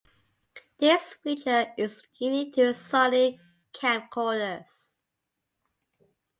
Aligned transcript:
This 0.79 1.13
feature 1.13 1.73
is 1.77 2.01
unique 2.19 2.55
to 2.55 2.73
Sony 2.73 3.37
camcorders. 3.71 4.95